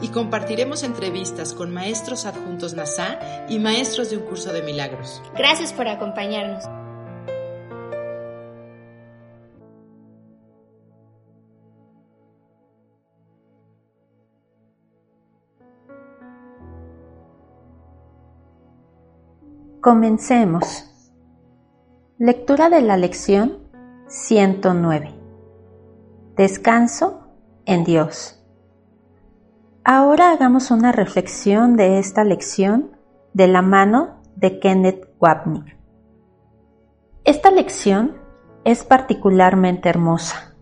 [0.00, 5.22] Y compartiremos entrevistas con maestros adjuntos NASA y maestros de un curso de milagros.
[5.36, 6.64] Gracias por acompañarnos.
[19.80, 20.84] Comencemos.
[22.18, 23.58] Lectura de la lección
[24.08, 25.14] 109.
[26.36, 27.28] Descanso
[27.64, 28.37] en Dios.
[29.90, 32.90] Ahora hagamos una reflexión de esta lección
[33.32, 35.78] de la mano de Kenneth Wapnick.
[37.24, 38.18] Esta lección
[38.64, 40.54] es particularmente hermosa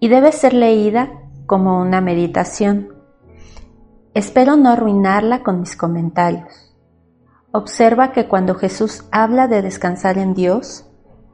[0.00, 1.10] y debe ser leída
[1.44, 2.94] como una meditación.
[4.14, 6.74] Espero no arruinarla con mis comentarios.
[7.52, 10.86] Observa que cuando Jesús habla de descansar en Dios,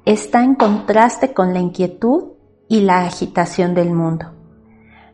[0.06, 2.32] está en contraste con la inquietud
[2.66, 4.39] y la agitación del mundo.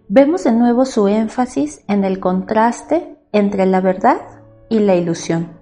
[0.09, 4.21] Vemos de nuevo su énfasis en el contraste entre la verdad
[4.69, 5.59] y la ilusión,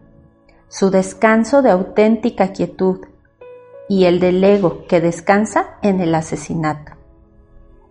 [0.69, 3.06] su descanso de auténtica quietud
[3.89, 6.92] y el del ego que descansa en el asesinato.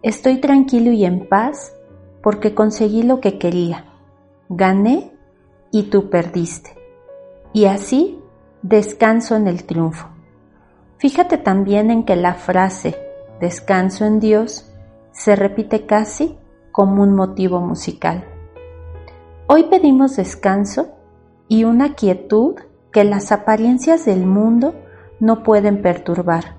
[0.04, 1.74] Estoy tranquilo y en paz
[2.22, 3.86] porque conseguí lo que quería.
[4.48, 5.12] Gané
[5.72, 6.78] y tú perdiste
[7.52, 8.20] y así
[8.62, 10.08] descanso en el triunfo.
[11.00, 12.96] Fíjate también en que la frase
[13.40, 14.72] descanso en Dios
[15.14, 16.38] se repite casi
[16.74, 18.26] como un motivo musical.
[19.48, 20.90] Hoy pedimos descanso
[21.48, 22.56] y una quietud
[22.92, 24.76] que las apariencias del mundo
[25.22, 26.58] no pueden perturbar.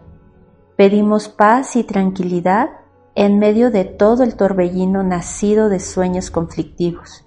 [0.77, 2.71] Pedimos paz y tranquilidad
[3.15, 7.27] en medio de todo el torbellino nacido de sueños conflictivos.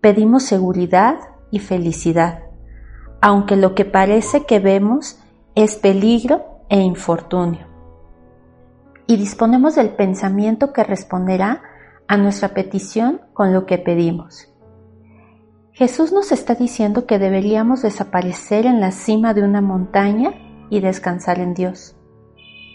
[0.00, 1.20] Pedimos seguridad
[1.52, 2.44] y felicidad
[3.24, 5.18] aunque lo que parece que vemos
[5.54, 7.66] es peligro e infortunio.
[9.06, 11.62] Y disponemos del pensamiento que responderá
[12.08, 14.48] a nuestra petición con lo que pedimos.
[15.72, 20.32] Jesús nos está diciendo que deberíamos desaparecer en la cima de una montaña
[20.70, 21.96] y descansar en Dios.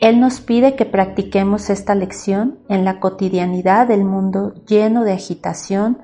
[0.01, 5.99] Él nos pide que practiquemos esta lección en la cotidianidad del mundo lleno de agitación,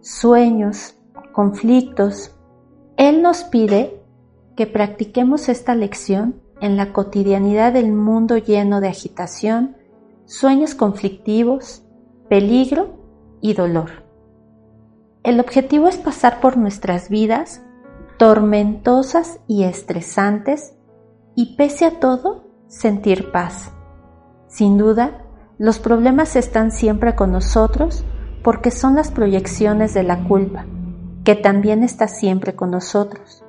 [0.00, 0.96] sueños,
[1.32, 2.36] conflictos,
[2.96, 4.00] él nos pide
[4.56, 9.76] que practiquemos esta lección en la cotidianidad del mundo lleno de agitación,
[10.26, 11.81] sueños conflictivos,
[12.32, 12.96] peligro
[13.42, 13.90] y dolor.
[15.22, 17.62] El objetivo es pasar por nuestras vidas
[18.16, 20.74] tormentosas y estresantes
[21.34, 23.70] y pese a todo sentir paz.
[24.46, 25.26] Sin duda,
[25.58, 28.02] los problemas están siempre con nosotros
[28.42, 30.64] porque son las proyecciones de la culpa
[31.24, 33.44] que también está siempre con nosotros.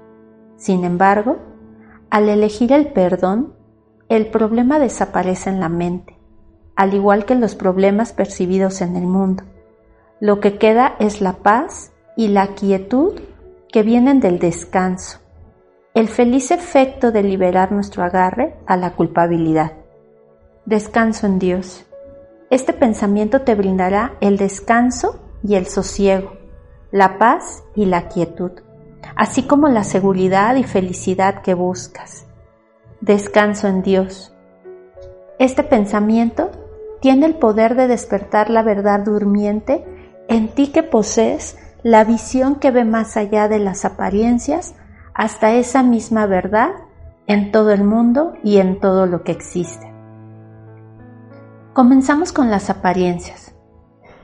[0.58, 1.38] Sin embargo,
[2.10, 3.54] al elegir el perdón,
[4.10, 6.13] el problema desaparece en la mente,
[6.76, 9.44] al igual que los problemas percibidos en el mundo.
[10.20, 13.20] Lo que queda es la paz y la quietud
[13.72, 15.20] que vienen del descanso,
[15.94, 19.74] el feliz efecto de liberar nuestro agarre a la culpabilidad.
[20.66, 21.86] Descanso en Dios.
[22.50, 26.44] Este pensamiento te brindará el descanso y el sosiego
[26.94, 28.52] la paz y la quietud,
[29.16, 32.28] así como la seguridad y felicidad que buscas.
[33.02, 34.32] Descanso en Dios.
[35.40, 36.52] Este pensamiento
[37.04, 39.84] tiene el poder de despertar la verdad durmiente
[40.30, 44.74] en ti que posees la visión que ve más allá de las apariencias
[45.14, 46.70] hasta esa misma verdad
[47.28, 49.94] en todo el mundo y en todo lo que existe.
[51.74, 53.54] Comenzamos con las apariencias,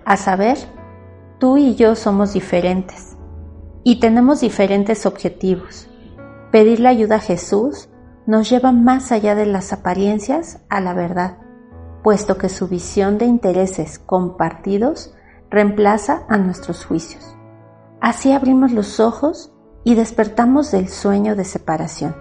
[0.06, 0.58] a saber,
[1.38, 3.18] Tú y yo somos diferentes
[3.84, 5.90] y tenemos diferentes objetivos.
[6.54, 7.90] Pedirle ayuda a Jesús
[8.26, 11.38] nos lleva más allá de las apariencias a la verdad,
[12.04, 15.14] puesto que su visión de intereses compartidos
[15.50, 17.36] reemplaza a nuestros juicios.
[18.02, 19.52] Así abrimos los ojos
[19.84, 22.16] y despertamos del sueño de separación.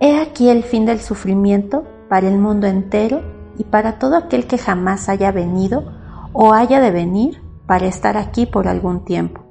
[0.00, 3.22] He aquí el fin del sufrimiento para el mundo entero
[3.58, 5.84] y para todo aquel que jamás haya venido
[6.32, 9.42] o haya de venir para estar aquí por algún tiempo.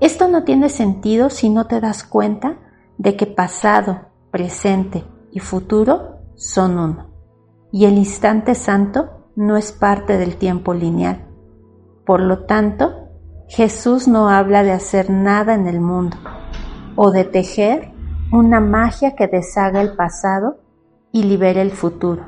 [0.00, 2.58] Esto no tiene sentido si no te das cuenta
[2.98, 7.05] de que pasado, presente y futuro son uno,
[7.76, 11.26] y el instante santo no es parte del tiempo lineal.
[12.06, 13.10] Por lo tanto,
[13.48, 16.16] Jesús no habla de hacer nada en el mundo
[16.96, 17.92] o de tejer
[18.32, 20.56] una magia que deshaga el pasado
[21.12, 22.24] y libere el futuro.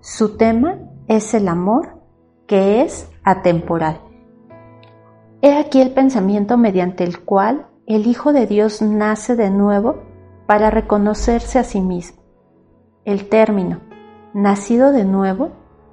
[0.00, 2.00] Su tema es el amor
[2.48, 4.00] que es atemporal.
[5.40, 10.02] He aquí el pensamiento mediante el cual el Hijo de Dios nace de nuevo
[10.48, 12.24] para reconocerse a sí mismo.
[13.04, 13.88] El término
[14.34, 15.50] nacido de nuevo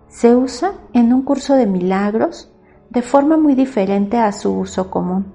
[0.08, 2.54] se usa en un curso de milagros
[2.90, 5.34] de forma muy diferente a su uso común.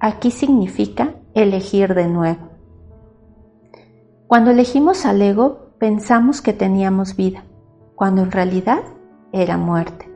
[0.00, 2.48] Aquí significa elegir de nuevo.
[4.26, 7.44] Cuando elegimos al ego, pensamos que teníamos vida,
[7.94, 8.80] cuando en realidad
[9.32, 10.10] era muerte.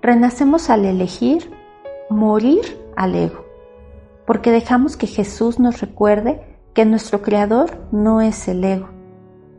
[0.00, 1.50] Renacemos al elegir
[2.10, 3.44] morir al ego,
[4.26, 8.88] porque dejamos que Jesús nos recuerde que nuestro Creador no es el ego.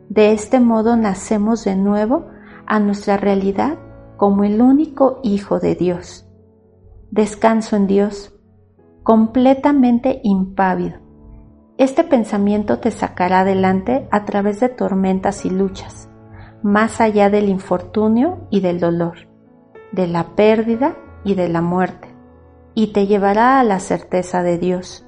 [0.08, 2.26] De este modo nacemos de nuevo
[2.66, 3.78] a nuestra realidad
[4.16, 6.26] como el único Hijo de Dios.
[7.10, 8.34] Descanso en Dios,
[9.02, 10.98] completamente impávido.
[11.76, 16.08] Este pensamiento te sacará adelante a través de tormentas y luchas,
[16.62, 19.28] más allá del infortunio y del dolor,
[19.92, 22.14] de la pérdida y de la muerte,
[22.74, 25.04] y te llevará a la certeza de Dios.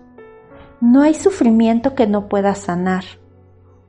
[0.81, 3.05] No hay sufrimiento que no pueda sanar,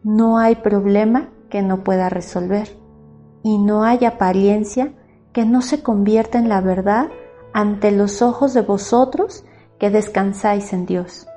[0.08, 2.78] no hay problema que no pueda resolver,
[3.44, 4.94] y no hay apariencia
[5.34, 7.10] que no se convierta en la verdad
[7.52, 9.44] ante los ojos de vosotros
[9.78, 11.28] que descansáis en Dios.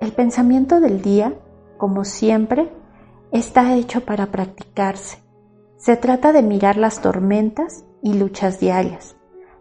[0.00, 1.34] El pensamiento del día,
[1.76, 2.72] como siempre,
[3.30, 5.18] está hecho para practicarse.
[5.76, 9.16] Se trata de mirar las tormentas y luchas diarias,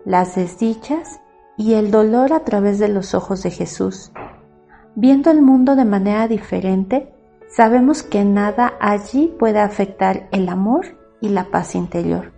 [0.06, 1.20] las desdichas
[1.58, 4.14] y el dolor a través de los ojos de Jesús.
[4.96, 7.11] Viendo el mundo de manera diferente,
[7.56, 12.32] sabemos que nada allí puede afectar el amor y la paz interior.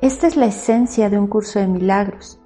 [0.00, 2.40] Esta es la esencia de un curso de milagros,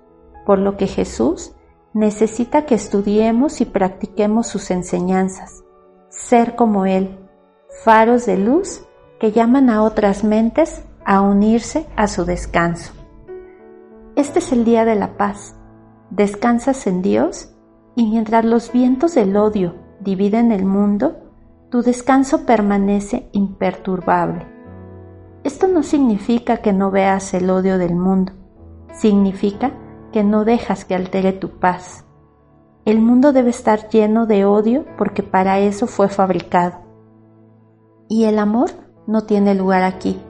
[0.45, 1.53] por lo que Jesús
[1.95, 5.65] necesita que estudiemos y practiquemos sus enseñanzas,
[6.09, 7.19] ser como Él,
[7.85, 8.83] faros de luz
[9.19, 12.93] que llaman a otras mentes a unirse a su descanso.
[14.17, 15.55] Este es el día de la paz.
[16.11, 17.55] Descansas en Dios
[17.95, 21.26] y mientras los vientos del odio dividen el mundo,
[21.71, 24.47] tu descanso permanece imperturbable.
[25.43, 28.33] Esto no significa que no veas el odio del mundo,
[28.93, 29.73] significa
[30.13, 32.05] que no dejas que altere tu paz.
[32.85, 36.79] El mundo debe estar lleno de odio porque para eso fue fabricado.
[38.09, 38.71] Y el amor
[39.09, 40.21] no tiene lugar aquí,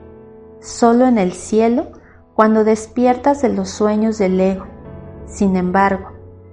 [0.61, 1.89] solo en el cielo
[2.35, 4.67] cuando despiertas de los sueños del ego.
[5.27, 6.13] Sin embargo,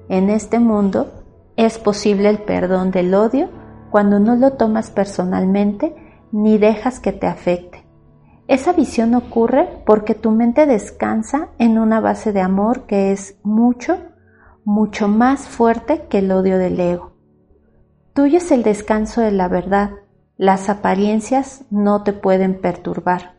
[0.09, 1.11] en este mundo
[1.55, 3.62] es posible el perdón del odio
[3.93, 5.95] cuando no lo tomas personalmente
[6.31, 7.85] ni dejas que te afecte.
[8.47, 13.99] Esa visión ocurre porque tu mente descansa en una base de amor que es mucho,
[14.65, 17.11] mucho más fuerte que el odio del ego.
[18.15, 19.91] Tuyo es el descanso de la verdad.
[20.37, 23.35] Las apariencias no te pueden perturbar.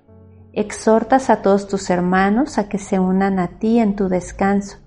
[0.52, 4.78] Exhortas a todos tus hermanos a que se unan a ti en tu descanso,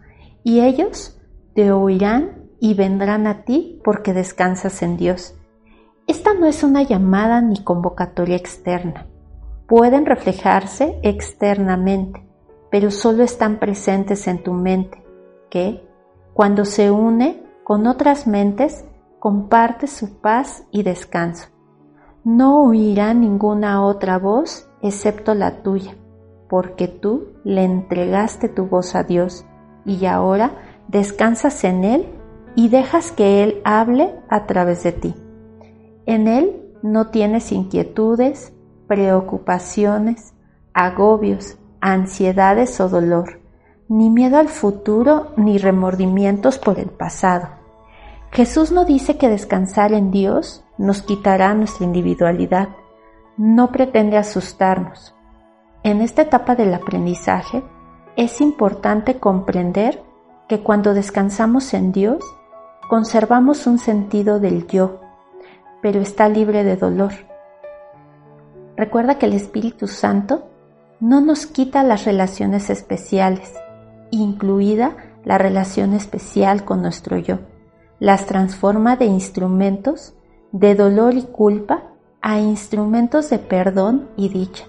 [0.43, 1.19] y ellos
[1.55, 5.36] te oirán y vendrán a ti porque descansas en Dios.
[6.07, 9.05] Esta no es una llamada ni convocatoria externa
[9.67, 12.25] pueden reflejarse externamente,
[12.71, 15.03] pero solo están presentes en tu mente,
[15.49, 15.85] que,
[16.33, 18.85] cuando se une con otras mentes,
[19.19, 21.49] comparte su paz y descanso.
[22.23, 25.95] No oirá ninguna otra voz excepto la tuya,
[26.49, 29.45] porque tú le entregaste tu voz a Dios
[29.85, 30.51] y ahora
[30.87, 32.07] descansas en Él
[32.55, 35.15] y dejas que Él hable a través de ti.
[36.07, 38.53] En Él no tienes inquietudes,
[38.87, 40.33] preocupaciones,
[40.73, 43.41] agobios, ansiedades o dolor,
[43.89, 47.49] ni miedo al futuro ni remordimientos por el pasado.
[48.31, 52.69] Jesús no dice que descansar en Dios nos quitará nuestra individualidad,
[53.35, 55.13] no pretende asustarnos.
[55.83, 57.63] En esta etapa del aprendizaje
[58.15, 60.03] es importante comprender
[60.47, 62.23] que cuando descansamos en Dios,
[62.87, 65.01] conservamos un sentido del yo,
[65.81, 67.13] pero está libre de dolor
[68.77, 70.47] Recuerda que el Espíritu Santo
[70.99, 73.55] no nos quita las relaciones especiales,
[74.11, 77.39] incluida la relación especial con nuestro yo.
[77.99, 80.13] Las transforma de instrumentos
[80.51, 81.85] de dolor y culpa
[82.21, 84.65] a instrumentos de perdón y dicha,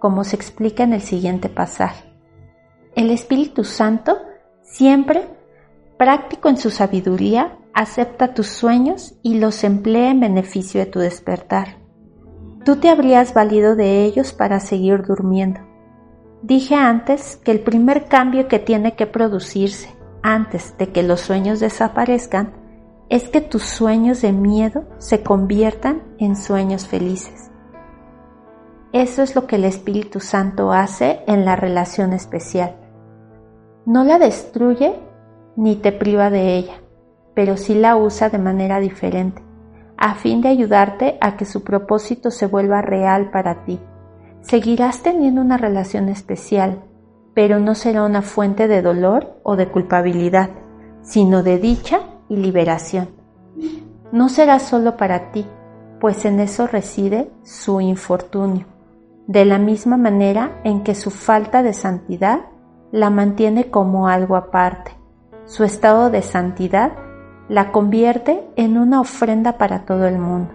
[0.00, 2.12] como se explica en el siguiente pasaje.
[2.96, 4.18] El Espíritu Santo,
[4.62, 5.28] siempre
[5.96, 11.78] práctico en su sabiduría, acepta tus sueños y los emplea en beneficio de tu despertar.
[12.64, 15.60] Tú te habrías valido de ellos para seguir durmiendo.
[16.42, 21.60] Dije antes que el primer cambio que tiene que producirse antes de que los sueños
[21.60, 22.54] desaparezcan
[23.08, 27.50] es que tus sueños de miedo se conviertan en sueños felices.
[28.92, 32.76] Eso es lo que el Espíritu Santo hace en la relación especial.
[33.86, 35.00] No la destruye
[35.56, 36.81] ni te priva de ella,
[37.34, 39.42] pero sí la usa de manera diferente,
[39.96, 43.80] a fin de ayudarte a que su propósito se vuelva real para ti.
[44.40, 46.82] Seguirás teniendo una relación especial,
[47.34, 50.50] pero no será una fuente de dolor o de culpabilidad,
[51.02, 53.10] sino de dicha y liberación.
[54.12, 55.46] No será solo para ti,
[56.00, 58.66] pues en eso reside su infortunio,
[59.26, 62.40] de la misma manera en que su falta de santidad
[62.90, 64.92] la mantiene como algo aparte.
[65.44, 66.92] Su estado de santidad
[67.48, 70.50] la convierte en una ofrenda para todo el mundo.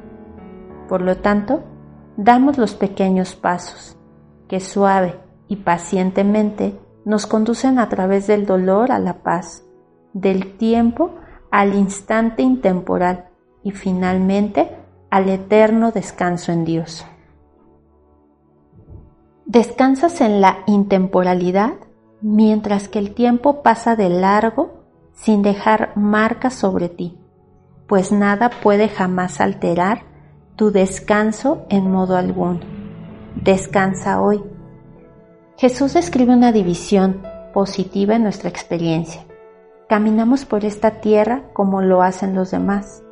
[0.88, 1.64] Por lo tanto,
[2.16, 3.98] damos los pequeños pasos,
[4.48, 9.64] que suave y pacientemente nos conducen a través del dolor a la paz,
[10.14, 11.12] del tiempo
[11.52, 13.30] al instante intemporal
[13.64, 14.70] y finalmente
[15.10, 17.06] al eterno descanso en Dios.
[19.46, 21.74] Descansas en la intemporalidad
[22.22, 24.77] mientras que el tiempo pasa de largo
[25.18, 27.18] sin dejar marcas sobre ti,
[27.88, 30.04] pues nada puede jamás alterar
[30.56, 32.62] tu descanso en modo alguno.
[33.36, 34.42] Descansa hoy
[35.58, 39.26] Jesús describe una división positiva en nuestra experiencia.
[39.90, 43.04] Caminamos por esta tierra como lo hacen los demás,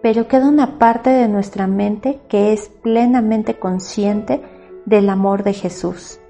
[0.00, 4.42] pero queda una parte de nuestra mente que es plenamente consciente
[4.86, 6.20] del amor de Jesús.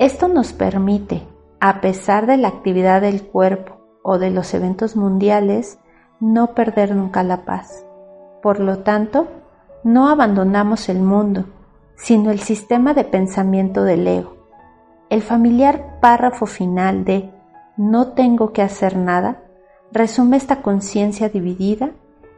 [0.00, 1.28] Esto nos permite,
[1.60, 5.78] a pesar de la actividad del cuerpo o de los eventos mundiales,
[6.20, 7.84] no perder nunca la paz.
[8.42, 9.28] Por lo tanto,
[9.84, 11.44] no abandonamos el mundo,
[11.96, 14.42] sino el sistema de pensamiento del ego
[15.12, 17.30] el familiar párrafo final de
[17.76, 19.42] no tengo que hacer nada
[19.92, 21.90] resume esta conciencia dividida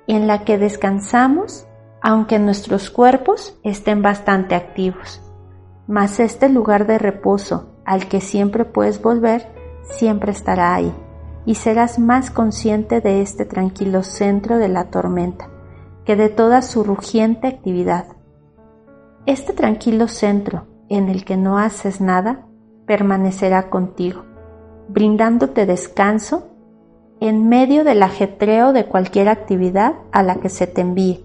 [0.09, 1.69] en la que descansamos
[2.03, 5.23] aunque nuestros cuerpos estén bastante activos.
[5.87, 9.47] Mas este lugar de reposo al que siempre puedes volver
[9.83, 10.93] siempre estará ahí
[11.47, 15.51] y serás más consciente de este tranquilo centro de la tormenta
[16.05, 18.07] que de toda su rugiente actividad.
[19.27, 22.47] Este tranquilo centro en el que no haces nada
[22.87, 24.25] permanecerá contigo,
[24.89, 26.51] brindándote descanso
[27.21, 31.25] en medio del ajetreo de cualquier actividad a la que se te envíe,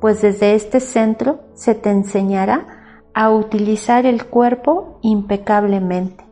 [0.00, 6.25] pues desde este centro se te enseñará a utilizar el cuerpo impecablemente.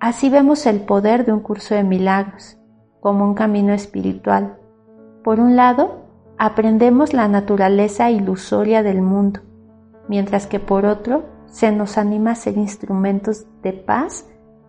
[0.00, 2.56] Así vemos el poder de un curso de milagros
[3.00, 4.58] como un camino espiritual.
[5.22, 6.06] Por un lado,
[6.38, 9.40] aprendemos la naturaleza ilusoria del mundo,
[10.08, 14.26] mientras que por otro, se nos anima a ser instrumentos de paz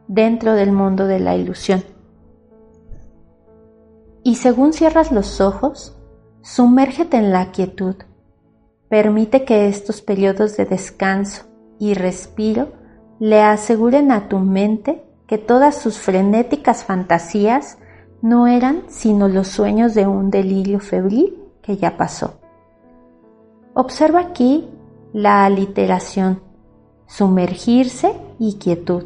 [0.10, 1.82] dentro del mundo de la ilusión.
[4.24, 5.98] Y según cierras los ojos,
[6.42, 7.96] sumérgete en la quietud.
[8.90, 11.46] Permite que estos periodos de descanso
[11.80, 12.74] y respiro
[13.20, 17.78] le aseguren a tu mente que todas sus frenéticas fantasías
[18.22, 22.42] no eran sino los sueños de un delirio febril que ya pasó.
[23.74, 24.68] Observa aquí
[25.14, 26.42] la aliteración
[27.08, 29.06] sumergirse y quietud,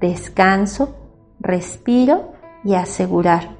[0.00, 0.96] descanso,
[1.38, 2.32] respiro
[2.64, 3.50] y asegurar,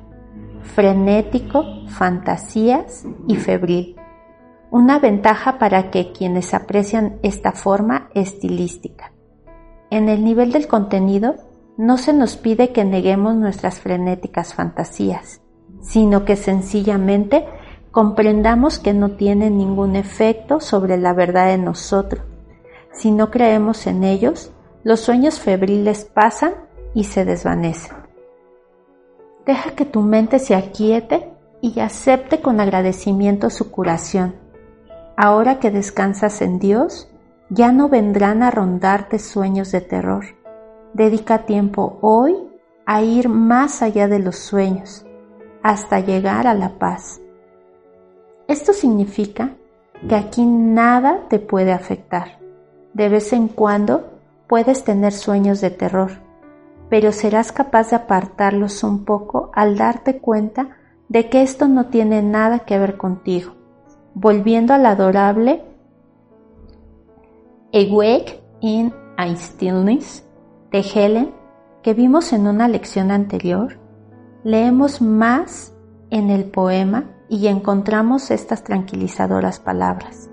[0.65, 3.95] frenético, fantasías y febril.
[4.73, 9.13] Una ventaja para que quienes aprecian esta forma estilística.
[9.91, 11.37] En el nivel del contenido,
[11.77, 15.41] no se nos pide que neguemos nuestras frenéticas fantasías,
[15.81, 17.47] sino que sencillamente
[17.91, 22.23] comprendamos que no tienen ningún efecto sobre la verdad de nosotros
[22.97, 24.53] si no creemos en ellos,
[24.83, 26.55] los sueños febriles pasan
[26.95, 27.95] y se desvanecen.
[29.45, 31.31] Deja que tu mente se aquiete
[31.61, 34.37] y acepte con agradecimiento su curación.
[35.15, 37.11] Ahora que descansas en Dios,
[37.51, 40.25] ya no vendrán a rondarte sueños de terror.
[40.97, 42.35] Dedica tiempo hoy
[42.87, 45.05] a ir más allá de los sueños,
[45.63, 47.21] hasta llegar a la paz.
[48.49, 49.51] Esto significa
[50.09, 52.39] que aquí nada te puede afectar.
[52.95, 54.09] De vez en cuando
[54.47, 56.13] puedes tener sueños de terror,
[56.89, 60.79] pero serás capaz de apartarlos un poco al darte cuenta
[61.11, 63.53] de que esto no tiene nada que ver contigo,
[64.15, 65.63] volviendo al adorable
[67.75, 70.26] Awake in a Stillness
[70.77, 71.35] de Helen
[71.83, 73.79] que vimos en una lección anterior,
[74.45, 75.73] leemos más
[76.11, 80.29] en el poema y encontramos estas tranquilizadoras palabras.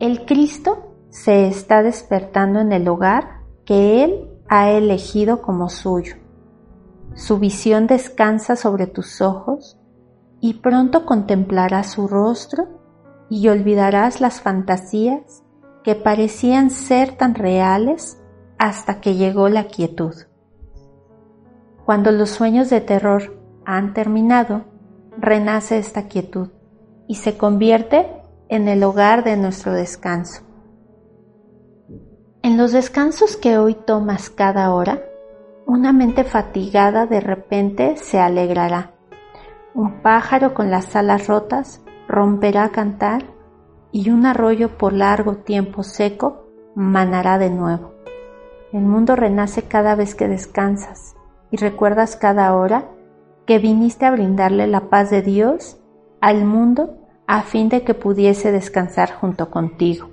[0.00, 6.16] El Cristo se está despertando en el hogar que Él ha elegido como suyo.
[7.14, 9.78] su visión descansa sobre tus ojos
[10.40, 12.66] y pronto contemplarás su rostro
[13.28, 15.44] y olvidarás las fantasías
[15.84, 18.19] que parecían ser tan reales
[18.60, 20.14] hasta que llegó la quietud.
[21.86, 24.66] Cuando los sueños de terror han terminado,
[25.16, 26.50] renace esta quietud
[27.08, 28.06] y se convierte
[28.50, 30.42] en el hogar de nuestro descanso.
[32.42, 35.04] En los descansos que hoy tomas cada hora,
[35.64, 38.92] una mente fatigada de repente se alegrará.
[39.72, 43.24] Un pájaro con las alas rotas romperá a cantar
[43.90, 48.00] y un arroyo por largo tiempo seco manará de nuevo.
[48.72, 51.16] El mundo renace cada vez que descansas
[51.50, 52.88] y recuerdas cada hora
[53.46, 55.78] que viniste a brindarle la paz de Dios
[56.20, 56.96] al mundo
[57.26, 60.10] a fin de que pudiese descansar junto contigo.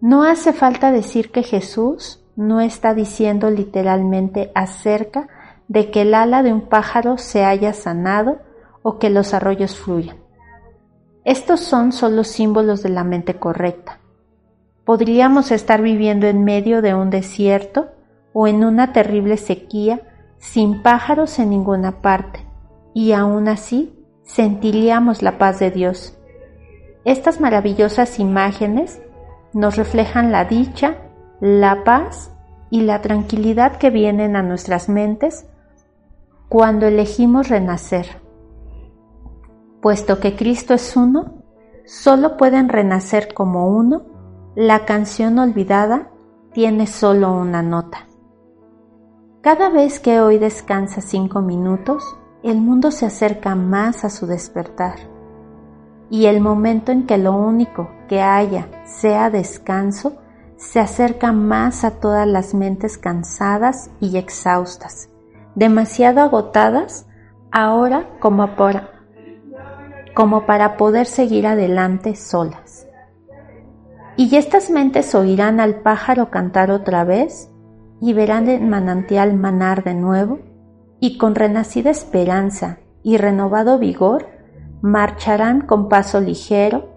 [0.00, 5.28] No hace falta decir que Jesús no está diciendo literalmente acerca
[5.68, 8.40] de que el ala de un pájaro se haya sanado
[8.82, 10.16] o que los arroyos fluyan.
[11.24, 14.01] Estos son solo símbolos de la mente correcta.
[14.84, 17.90] Podríamos estar viviendo en medio de un desierto
[18.32, 20.00] o en una terrible sequía
[20.38, 22.44] sin pájaros en ninguna parte,
[22.94, 26.18] y aún así sentiríamos la paz de Dios.
[27.04, 29.00] Estas maravillosas imágenes
[29.52, 30.96] nos reflejan la dicha,
[31.40, 32.32] la paz
[32.70, 35.46] y la tranquilidad que vienen a nuestras mentes
[36.48, 38.06] cuando elegimos renacer.
[39.80, 41.42] Puesto que Cristo es uno,
[41.84, 44.11] solo pueden renacer como uno,
[44.54, 46.10] la canción olvidada
[46.52, 48.06] tiene solo una nota.
[49.40, 52.04] Cada vez que hoy descansa cinco minutos,
[52.42, 54.96] el mundo se acerca más a su despertar.
[56.10, 60.18] Y el momento en que lo único que haya sea descanso,
[60.56, 65.08] se acerca más a todas las mentes cansadas y exhaustas,
[65.54, 67.06] demasiado agotadas
[67.50, 68.90] ahora como para,
[70.14, 72.86] como para poder seguir adelante solas.
[74.16, 77.50] Y estas mentes oirán al pájaro cantar otra vez
[78.00, 80.40] y verán el manantial manar de nuevo
[81.00, 84.28] y con renacida esperanza y renovado vigor
[84.82, 86.90] marcharán con paso ligero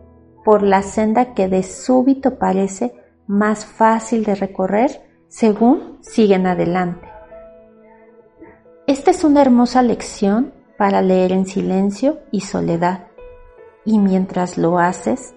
[0.44, 2.94] por la senda que de súbito parece
[3.28, 7.08] más fácil de recorrer según siguen adelante.
[8.88, 13.08] Esta es una hermosa lección para leer en silencio y soledad,
[13.84, 15.34] y mientras lo haces,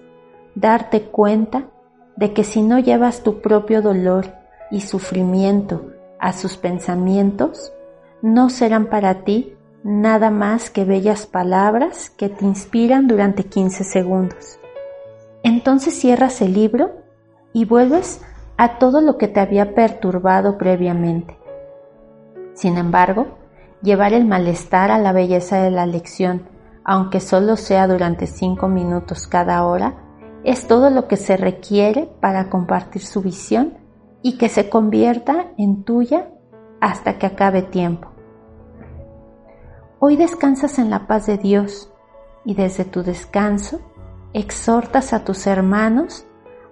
[0.55, 1.67] darte cuenta
[2.15, 4.33] de que si no llevas tu propio dolor
[4.71, 7.73] y sufrimiento a sus pensamientos,
[8.21, 14.59] no serán para ti nada más que bellas palabras que te inspiran durante 15 segundos.
[15.43, 16.91] Entonces cierras el libro
[17.53, 18.21] y vuelves
[18.57, 21.37] a todo lo que te había perturbado previamente.
[22.53, 23.37] Sin embargo,
[23.81, 26.43] llevar el malestar a la belleza de la lección,
[26.83, 29.95] aunque solo sea durante cinco minutos cada hora,
[30.43, 33.77] es todo lo que se requiere para compartir su visión
[34.21, 36.29] y que se convierta en tuya
[36.81, 38.09] hasta que acabe tiempo.
[39.99, 41.91] Hoy descansas en la paz de Dios
[42.45, 43.81] y desde tu descanso
[44.33, 46.25] exhortas a tus hermanos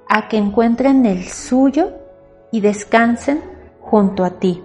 [0.08, 1.92] a que encuentren el suyo
[2.52, 3.42] y descansen
[3.82, 4.64] junto a ti.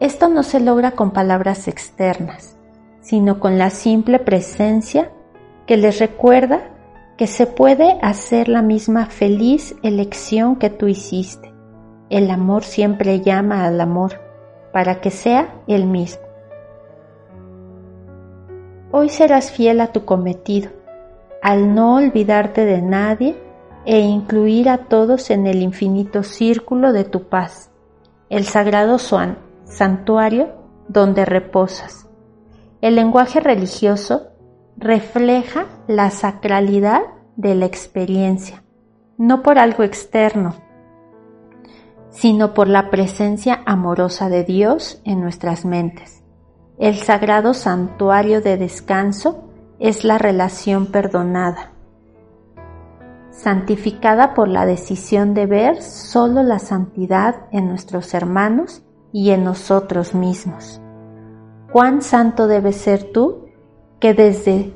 [0.00, 2.56] Esto no se logra con palabras externas,
[3.02, 5.12] sino con la simple presencia
[5.66, 6.62] que les recuerda
[7.20, 11.52] que se puede hacer la misma feliz elección que tú hiciste.
[12.08, 14.22] El amor siempre llama al amor
[14.72, 16.22] para que sea el mismo.
[18.90, 20.70] Hoy serás fiel a tu cometido,
[21.42, 23.36] al no olvidarte de nadie
[23.84, 27.70] e incluir a todos en el infinito círculo de tu paz,
[28.30, 28.96] el sagrado
[29.64, 30.54] santuario
[30.88, 32.08] donde reposas.
[32.80, 34.29] El lenguaje religioso
[34.80, 37.02] refleja la sacralidad
[37.36, 38.62] de la experiencia,
[39.18, 40.54] no por algo externo,
[42.08, 46.24] sino por la presencia amorosa de Dios en nuestras mentes.
[46.78, 51.72] El sagrado santuario de descanso es la relación perdonada,
[53.30, 60.14] santificada por la decisión de ver solo la santidad en nuestros hermanos y en nosotros
[60.14, 60.80] mismos.
[61.70, 63.49] Cuán santo debes ser tú
[64.00, 64.74] que desde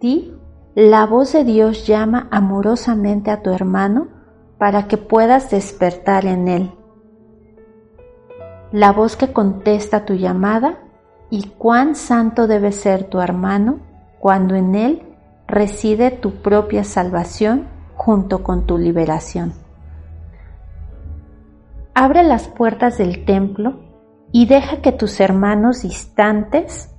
[0.00, 0.34] ti
[0.74, 4.08] la voz de Dios llama amorosamente a tu hermano
[4.58, 6.72] para que puedas despertar en él.
[8.72, 10.80] La voz que contesta tu llamada
[11.30, 13.78] y cuán santo debe ser tu hermano
[14.18, 15.02] cuando en él
[15.46, 19.52] reside tu propia salvación junto con tu liberación.
[21.94, 23.78] Abre las puertas del templo
[24.32, 26.93] y deja que tus hermanos distantes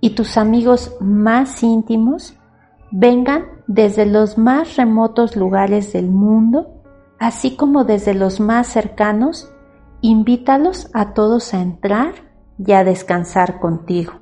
[0.00, 2.34] y tus amigos más íntimos
[2.90, 6.82] vengan desde los más remotos lugares del mundo,
[7.18, 9.52] así como desde los más cercanos,
[10.00, 12.14] invítalos a todos a entrar
[12.58, 14.14] y a descansar contigo.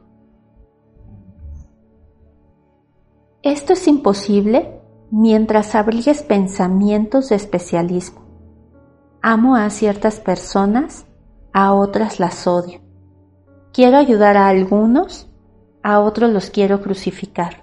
[3.42, 8.24] Esto es imposible mientras abrigues pensamientos de especialismo.
[9.20, 11.06] Amo a ciertas personas
[11.52, 12.80] a otras las odio.
[13.72, 15.30] Quiero ayudar a algunos,
[15.84, 17.62] a otros los quiero crucificar.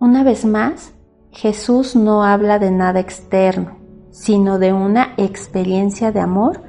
[0.00, 0.92] Una vez más,
[1.30, 3.78] Jesús no habla de nada externo,
[4.10, 6.62] sino de una experiencia de amor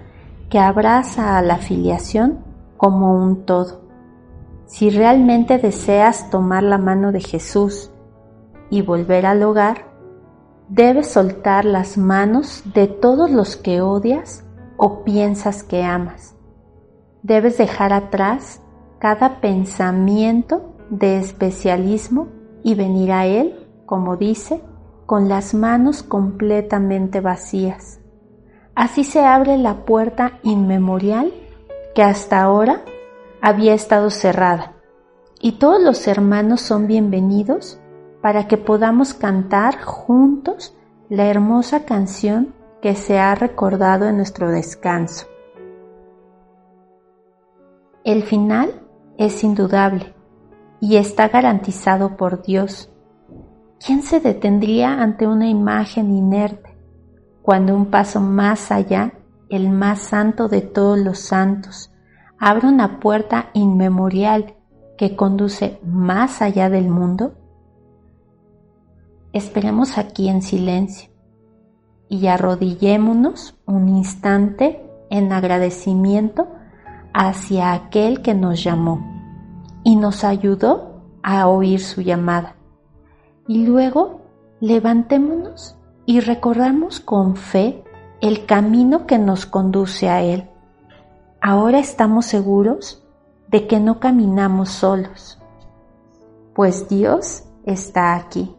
[0.51, 2.45] que abraza a la filiación
[2.77, 3.81] como un todo.
[4.67, 7.89] Si realmente deseas tomar la mano de Jesús
[8.69, 9.87] y volver al hogar,
[10.69, 14.45] debes soltar las manos de todos los que odias
[14.77, 16.35] o piensas que amas.
[17.23, 18.62] Debes dejar atrás
[19.03, 22.29] cada pensamiento de especialismo
[22.63, 24.61] y venir a Él, como dice,
[25.05, 27.99] con las manos completamente vacías.
[28.75, 31.33] Así se abre la puerta inmemorial
[31.93, 32.85] que hasta ahora
[33.41, 34.71] había estado cerrada.
[35.41, 37.81] Y todos los hermanos son bienvenidos
[38.21, 40.77] para que podamos cantar juntos
[41.09, 45.27] la hermosa canción que se ha recordado en nuestro descanso.
[48.05, 48.79] El final
[49.17, 50.13] es indudable
[50.79, 52.89] y está garantizado por Dios.
[53.85, 56.77] ¿Quién se detendría ante una imagen inerte
[57.41, 59.13] cuando un paso más allá,
[59.49, 61.91] el más santo de todos los santos,
[62.39, 64.55] abre una puerta inmemorial
[64.97, 67.35] que conduce más allá del mundo?
[69.33, 71.11] Esperemos aquí en silencio
[72.07, 76.47] y arrodillémonos un instante en agradecimiento
[77.13, 79.05] hacia aquel que nos llamó
[79.83, 82.55] y nos ayudó a oír su llamada.
[83.47, 84.21] Y luego
[84.59, 87.83] levantémonos y recordamos con fe
[88.21, 90.49] el camino que nos conduce a Él.
[91.41, 93.03] Ahora estamos seguros
[93.49, 95.39] de que no caminamos solos,
[96.55, 98.55] pues Dios está aquí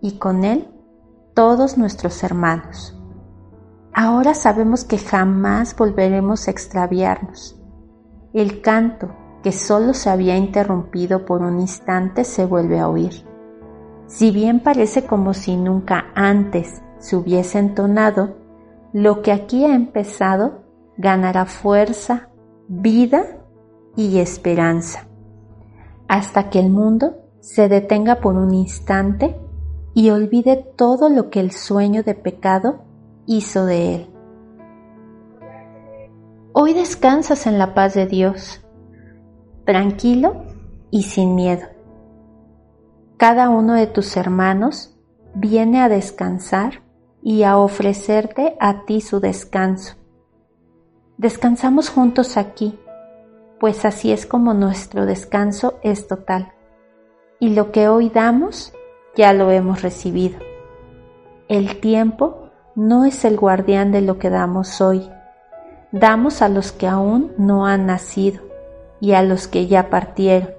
[0.00, 0.68] y con Él
[1.34, 2.96] todos nuestros hermanos.
[3.92, 7.55] Ahora sabemos que jamás volveremos a extraviarnos.
[8.36, 9.08] El canto,
[9.42, 13.24] que solo se había interrumpido por un instante, se vuelve a oír.
[14.08, 18.36] Si bien parece como si nunca antes se hubiese entonado,
[18.92, 20.64] lo que aquí ha empezado
[20.98, 22.28] ganará fuerza,
[22.68, 23.38] vida
[23.96, 25.08] y esperanza,
[26.06, 29.40] hasta que el mundo se detenga por un instante
[29.94, 32.84] y olvide todo lo que el sueño de pecado
[33.24, 34.15] hizo de él.
[36.58, 38.64] Hoy descansas en la paz de Dios,
[39.66, 40.46] tranquilo
[40.90, 41.66] y sin miedo.
[43.18, 44.96] Cada uno de tus hermanos
[45.34, 46.82] viene a descansar
[47.22, 49.96] y a ofrecerte a ti su descanso.
[51.18, 52.78] Descansamos juntos aquí,
[53.60, 56.54] pues así es como nuestro descanso es total.
[57.38, 58.72] Y lo que hoy damos
[59.14, 60.38] ya lo hemos recibido.
[61.48, 65.10] El tiempo no es el guardián de lo que damos hoy.
[65.92, 68.42] Damos a los que aún no han nacido
[69.00, 70.50] y a los que ya partieron,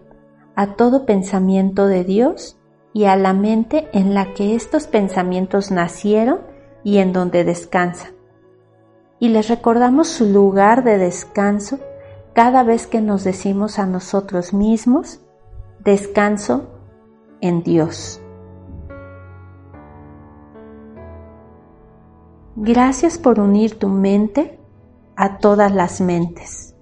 [0.55, 2.57] a todo pensamiento de Dios
[2.93, 6.39] y a la mente en la que estos pensamientos nacieron
[6.83, 8.11] y en donde descansan.
[9.19, 11.79] Y les recordamos su lugar de descanso
[12.33, 15.19] cada vez que nos decimos a nosotros mismos,
[15.79, 16.67] descanso
[17.41, 18.21] en Dios.
[22.55, 24.59] Gracias por unir tu mente
[25.17, 26.75] a todas las mentes.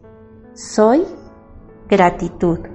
[0.54, 1.06] Soy
[1.88, 2.75] gratitud.